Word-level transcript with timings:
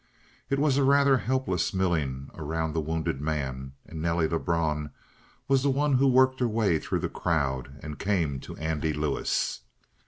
It 0.49 0.57
was 0.57 0.77
a 0.77 0.83
rather 0.83 1.17
helpless 1.17 1.75
milling 1.75 2.31
around 2.33 2.73
the 2.73 2.81
wounded 2.81 3.21
man, 3.21 3.73
and 3.85 4.01
Nelly 4.01 4.27
Lebrun 4.27 4.89
was 5.47 5.61
the 5.61 5.69
one 5.69 5.93
who 5.93 6.07
worked 6.07 6.39
her 6.39 6.47
way 6.47 6.79
through 6.79 7.01
the 7.01 7.07
crowd 7.07 7.77
and 7.83 7.99
came 7.99 8.39
to 8.39 8.57
Andy 8.57 8.93
Lewis. 8.93 9.61